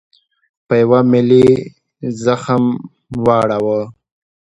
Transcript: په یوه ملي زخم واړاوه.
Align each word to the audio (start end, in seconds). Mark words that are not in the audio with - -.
په 0.67 0.73
یوه 0.81 0.99
ملي 1.11 1.47
زخم 2.23 2.63
واړاوه. 3.25 3.81